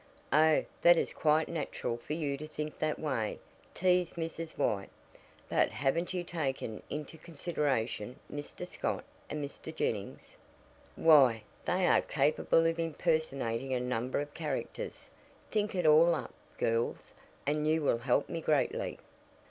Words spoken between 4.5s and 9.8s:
White. "But haven't you taken into consideration Mr. Scott and Mr.